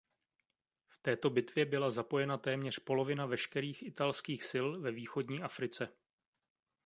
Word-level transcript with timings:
V 0.87 0.99
této 0.99 1.29
bitvě 1.29 1.65
byla 1.65 1.91
zapojena 1.91 2.37
téměř 2.37 2.79
polovina 2.79 3.25
veškerých 3.25 3.83
italských 3.83 4.43
sil 4.51 4.67
ve 4.81 4.91
Východní 4.91 5.41
Africe. 5.43 5.89